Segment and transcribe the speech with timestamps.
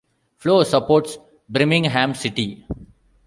[0.41, 2.65] Flo supports Birmingham City.